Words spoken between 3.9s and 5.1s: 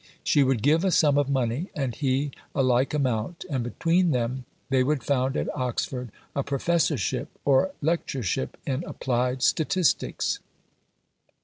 them they would